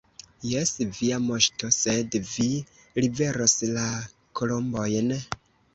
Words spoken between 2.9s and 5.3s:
liveros la kolombojn?